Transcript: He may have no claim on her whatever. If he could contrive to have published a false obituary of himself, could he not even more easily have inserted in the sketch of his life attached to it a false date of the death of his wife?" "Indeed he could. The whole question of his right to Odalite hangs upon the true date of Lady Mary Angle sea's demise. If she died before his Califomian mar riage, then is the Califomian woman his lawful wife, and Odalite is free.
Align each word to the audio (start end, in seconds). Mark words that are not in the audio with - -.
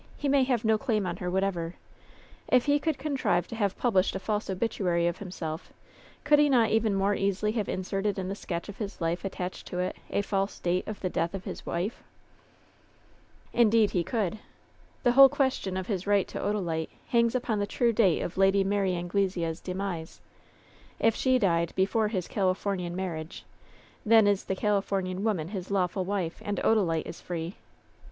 He 0.17 0.27
may 0.27 0.41
have 0.45 0.65
no 0.65 0.79
claim 0.79 1.05
on 1.05 1.17
her 1.17 1.29
whatever. 1.29 1.75
If 2.47 2.65
he 2.65 2.79
could 2.79 2.97
contrive 2.97 3.47
to 3.49 3.55
have 3.55 3.77
published 3.77 4.15
a 4.15 4.19
false 4.19 4.49
obituary 4.49 5.05
of 5.05 5.19
himself, 5.19 5.71
could 6.23 6.39
he 6.39 6.49
not 6.49 6.71
even 6.71 6.95
more 6.95 7.13
easily 7.13 7.51
have 7.51 7.69
inserted 7.69 8.17
in 8.17 8.27
the 8.27 8.33
sketch 8.33 8.67
of 8.67 8.79
his 8.79 8.99
life 8.99 9.23
attached 9.23 9.67
to 9.67 9.77
it 9.77 9.95
a 10.09 10.23
false 10.23 10.57
date 10.57 10.87
of 10.87 11.01
the 11.01 11.09
death 11.11 11.35
of 11.35 11.43
his 11.43 11.67
wife?" 11.67 12.01
"Indeed 13.53 13.91
he 13.91 14.03
could. 14.03 14.39
The 15.03 15.11
whole 15.11 15.29
question 15.29 15.77
of 15.77 15.85
his 15.85 16.07
right 16.07 16.27
to 16.29 16.39
Odalite 16.41 16.89
hangs 17.09 17.35
upon 17.35 17.59
the 17.59 17.67
true 17.67 17.93
date 17.93 18.21
of 18.21 18.37
Lady 18.37 18.63
Mary 18.63 18.93
Angle 18.95 19.29
sea's 19.29 19.61
demise. 19.61 20.19
If 20.99 21.15
she 21.15 21.37
died 21.37 21.73
before 21.75 22.07
his 22.07 22.27
Califomian 22.27 22.95
mar 22.95 23.11
riage, 23.17 23.43
then 24.03 24.25
is 24.25 24.45
the 24.45 24.55
Califomian 24.55 25.19
woman 25.19 25.49
his 25.49 25.69
lawful 25.69 26.05
wife, 26.05 26.41
and 26.43 26.57
Odalite 26.63 27.05
is 27.05 27.21
free. 27.21 27.57